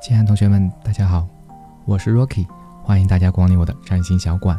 [0.00, 1.28] 亲爱的同学们，大家好，
[1.84, 2.46] 我是 Rocky，
[2.82, 4.58] 欢迎大家光临我的占星小馆。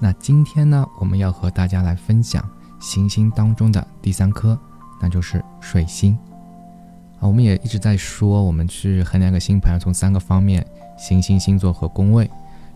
[0.00, 2.44] 那今天呢，我们要和大家来分享
[2.80, 4.58] 行星当中的第三颗，
[5.00, 6.18] 那就是水星。
[7.20, 10.66] 啊，我们也一直在说，我们去衡量一个星盘，从三个方面：
[10.98, 12.28] 行星、星座和宫位。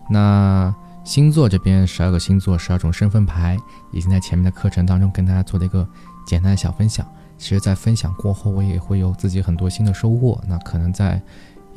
[0.09, 3.57] 那星座这边十二个星座，十二种身份牌，
[3.91, 5.85] 已经在前面的课程当中跟大家做了一个
[6.25, 7.05] 简单的小分享。
[7.37, 10.41] 其实，在分享过后，我也会有自己很多新的收获。
[10.47, 11.21] 那可能在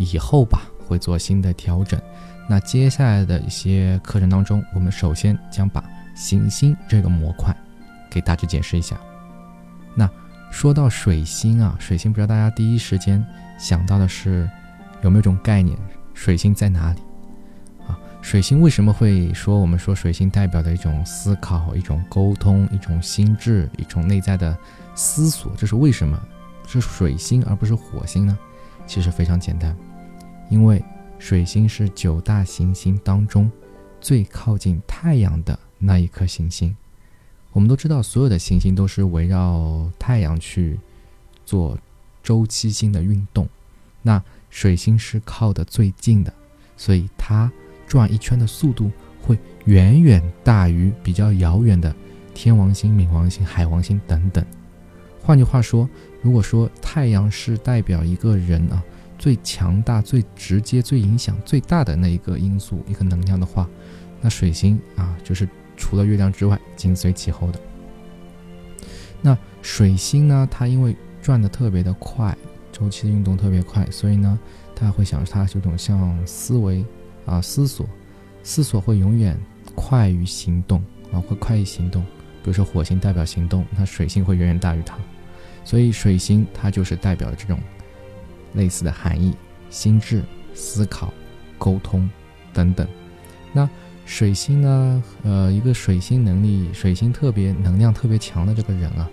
[0.00, 2.00] 以后吧，会做新的调整。
[2.48, 5.84] 那接下来的一些课程当中，我们首先将把
[6.16, 7.54] 行星这个模块
[8.10, 8.98] 给大致解释一下。
[9.94, 10.08] 那
[10.50, 13.24] 说到水星啊，水星不知道大家第一时间
[13.58, 14.48] 想到的是
[15.02, 15.78] 有没有一种概念？
[16.14, 17.00] 水星在哪里？
[17.86, 24.56] 啊，水星为什么会说我们说水星代表的一种思考、一种沟通、一种心智、一种内在的
[24.94, 25.52] 思索？
[25.56, 26.20] 这是为什么？
[26.66, 28.38] 是水星而不是火星呢？
[28.86, 29.76] 其实非常简单。
[30.50, 30.84] 因为
[31.18, 33.50] 水星是九大行星当中
[34.00, 36.76] 最靠近太阳的那一颗行星。
[37.52, 40.78] 我们都知道，所有的行星都是围绕太阳去
[41.46, 41.78] 做
[42.22, 43.48] 周期性的运动。
[44.02, 46.32] 那水星是靠的最近的，
[46.76, 47.50] 所以它
[47.86, 48.90] 转一圈的速度
[49.22, 51.94] 会远远大于比较遥远的
[52.34, 54.44] 天王星、冥王星、海王星等等。
[55.22, 55.88] 换句话说，
[56.22, 58.82] 如果说太阳是代表一个人啊。
[59.20, 63.68] 最强大、最直接、最影响最大的那一个因素、一个能量的话，
[64.18, 65.46] 那水星啊，就是
[65.76, 67.60] 除了月亮之外紧随其后的。
[69.20, 72.34] 那水星呢，它因为转的特别的快，
[72.72, 74.40] 周期的运动特别快，所以呢，
[74.74, 76.82] 它会想它这种像思维
[77.26, 77.86] 啊、思索、
[78.42, 79.38] 思索会永远
[79.74, 82.02] 快于行动啊，会快于行动。
[82.42, 84.96] 比如说火星代表行动，那水星会远远大于它，
[85.62, 87.60] 所以水星它就是代表这种。
[88.54, 89.34] 类似的含义，
[89.68, 90.22] 心智、
[90.54, 91.12] 思考、
[91.58, 92.08] 沟通
[92.52, 92.86] 等等。
[93.52, 93.68] 那
[94.06, 95.02] 水星呢？
[95.22, 99.08] 呃，一个水星能力，水星特别能量特别强的这个人啊，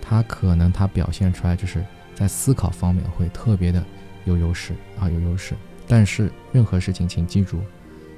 [0.00, 3.84] 他可能他表现出来就是在思考方面会特别的
[4.24, 5.54] 有优势啊，有优势。
[5.88, 7.60] 但是任何事情，请记住，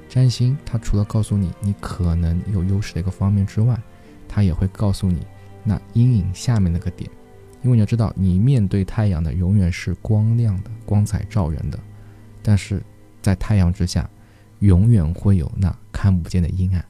[0.07, 3.79] 占星它除了告诉你你可能有优势的一个方面之外，
[4.27, 5.25] 它也会告诉你
[5.63, 7.09] 那阴影下面那个点。
[7.61, 11.79] 因为你要知道，你面对太阳的永远是光亮的、光彩照人的，
[12.41, 12.81] 但是
[13.21, 14.09] 在太阳之下，
[14.59, 16.83] 永远会有那看不见的阴暗。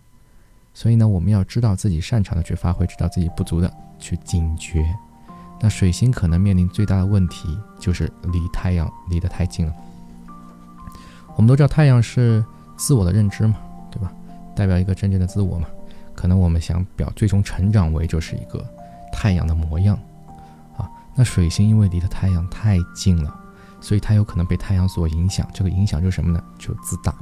[0.74, 4.86] 所以呢，我们要知道自己擅长的去发挥，知道自己不足的去警觉。
[5.60, 9.74] 那水星可能面临最大的问题就是离太阳离得太近了。
[11.36, 12.46] 我们都知道太阳是
[12.78, 13.58] 自我的认知嘛，
[13.92, 14.14] 对吧？
[14.56, 15.68] 代表一个真正的自我嘛。
[16.16, 18.66] 可能我们想表最终成长为就是一个
[19.12, 20.00] 太阳的模样。
[21.16, 23.38] 那水星因为离的太阳太近了，
[23.82, 25.46] 所以它有可能被太阳所影响。
[25.54, 26.42] 这个影响就是什么呢？
[26.58, 27.14] 就自大。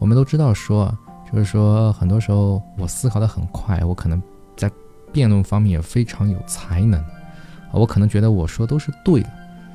[0.00, 0.92] 我们都知道说，
[1.30, 4.20] 就是说很多时候我思考的很快，我可能
[4.56, 4.70] 在
[5.12, 7.74] 辩论方面也非常有才能啊。
[7.74, 9.30] 我可能觉得我说都是对的，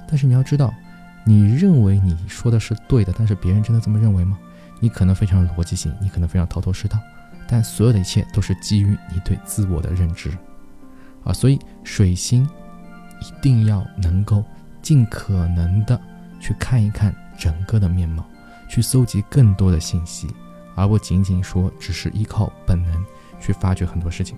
[0.08, 0.74] 但是你要知道，
[1.26, 4.38] 你认为你说的是对的，但是别人真的这么认为吗？
[4.82, 7.00] 你可能非常逻辑性，你可能非常头头是道，
[7.48, 10.30] 但所有的一切都是基于你对自我的认知
[11.24, 11.32] 啊。
[11.32, 12.46] 所以水星。
[13.24, 14.44] 一定要能够
[14.82, 16.00] 尽可能的
[16.42, 18.26] 去看一看整个的面貌，
[18.70, 20.28] 去搜集更多的信息，
[20.76, 23.06] 而不仅仅说只是依靠本能
[23.40, 24.36] 去发掘很多事情。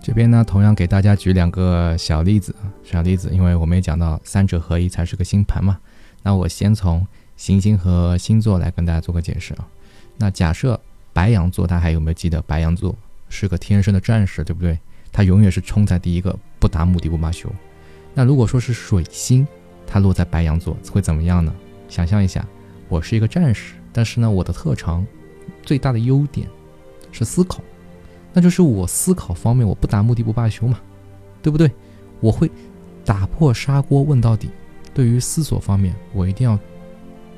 [0.00, 5.76] 这边呢，同样给大家举两个小例子啊，小例子，因为我们也讲到三者合一才是个星盘嘛。
[6.22, 7.04] 那我先从
[7.36, 9.66] 行星和星座来跟大家做个解释啊。
[10.16, 10.80] 那假设
[11.12, 12.96] 白羊座，大家还有没有记得白羊座
[13.28, 14.78] 是个天生的战士，对不对？
[15.10, 17.50] 他永远是冲在第一个，不达目的不罢休。
[18.14, 19.46] 那如果说是水星，
[19.86, 21.54] 它落在白羊座会怎么样呢？
[21.88, 22.44] 想象一下，
[22.88, 25.06] 我是一个战士，但是呢，我的特长
[25.62, 26.48] 最大的优点
[27.12, 27.62] 是思考，
[28.32, 30.80] 那就是我思考方面我不达目的不罢休嘛，
[31.40, 31.70] 对不对？
[32.20, 32.50] 我会
[33.04, 34.50] 打破砂锅问到底。
[34.92, 36.58] 对于思索方面，我一定要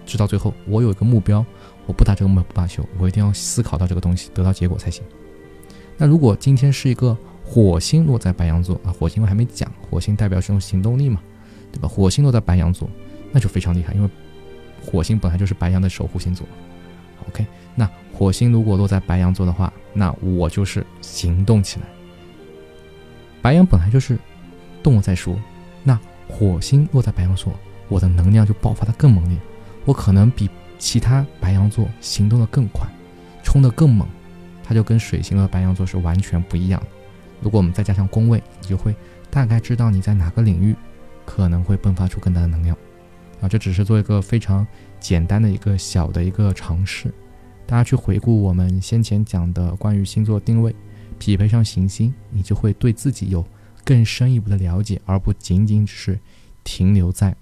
[0.07, 1.45] 知道最后我有一个目标，
[1.87, 5.05] 我不达这个目标不罢休，我一定要思考到这个东西，得到结果才行。
[5.99, 7.17] 那如果今天是一个。
[7.53, 11.21] 火星落在白羊座啊，火星我还没讲，火星代表这种行动力嘛，
[11.73, 11.89] 对吧？
[11.89, 12.89] 火星落在白羊座，
[13.33, 14.09] 那就非常厉害，因为
[14.81, 16.47] 火星本来就是白羊的守护星座。
[17.29, 17.45] OK，
[17.75, 21.87] 那火星如果落在白羊座的话，那我就是行动起来。
[23.43, 24.17] 白羊本来就是
[24.81, 25.37] 动物在说，
[25.83, 25.99] 那
[26.29, 27.53] 火星落在白羊座，
[27.89, 29.37] 我的能量就爆发的更猛烈，
[29.85, 30.49] 我可能比
[30.79, 32.87] 其他白羊座行动的更快，
[33.43, 34.07] 冲的更猛，
[34.63, 36.87] 它就跟水星和白羊座是完全不一样的。
[37.41, 38.95] 如果我们再加上宫位，你就会
[39.31, 40.75] 大概知道你在哪个领域
[41.25, 42.77] 可能会迸发出更大的能量。
[43.41, 44.67] 啊，这只是做一个非常
[44.99, 47.13] 简单的一个小的一个尝试。
[47.67, 50.75] 大家去回顾我们先前讲的关于星座定位，
[51.19, 53.45] 匹配上行星，你就会对自己有
[53.85, 56.21] 更深一步的了解，而不仅仅只是
[56.65, 57.35] 停留在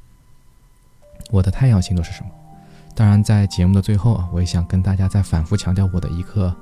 [1.31, 2.31] 我的太阳星座是什么。
[2.95, 6.55] 当然，在节目的最后啊，我也想跟大家再反复强调我的一个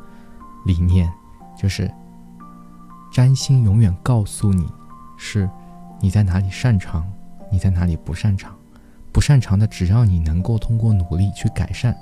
[0.65, 1.11] 理念，
[1.61, 1.91] 就是
[3.17, 4.69] 占星永远告诉你
[5.17, 5.49] 是
[6.03, 7.11] 你在哪里擅长，
[7.51, 8.55] 你在哪里不擅长。
[9.11, 11.97] 不擅长的，只要你能够通过努力去改善，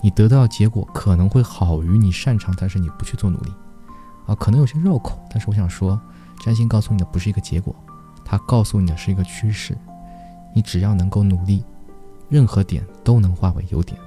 [0.00, 3.52] 你得到的结果可能会好于你擅长，但是你不去做努力，
[4.24, 5.22] 啊，可能有些绕口。
[5.28, 6.00] 但是我想说，
[6.42, 7.76] 占星告诉你的不是一个结果，
[8.24, 9.76] 它告诉你的是一个趋势。
[10.54, 11.62] 你只要能够努力，
[12.30, 14.00] 任何点都能化为优点。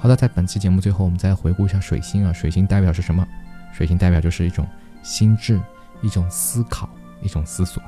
[0.00, 3.24] 好的，在本期节目最后，我们再回顾一下水星啊，水星代表是什么？
[3.72, 4.66] 水星代表就是一种
[5.02, 5.60] 心智，
[6.02, 6.88] 一种思考，
[7.22, 7.82] 一种思索。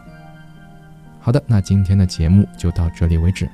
[1.21, 3.47] 好的，那今天的节目就到这里为止。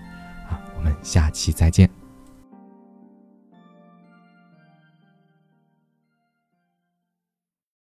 [0.48, 1.97] 啊我们下期再见。